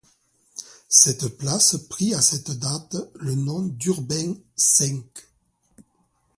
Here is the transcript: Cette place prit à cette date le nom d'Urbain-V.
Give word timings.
Cette 0.89 1.37
place 1.37 1.77
prit 1.87 2.15
à 2.15 2.23
cette 2.23 2.49
date 2.57 2.97
le 3.19 3.35
nom 3.35 3.61
d'Urbain-V. 3.61 5.03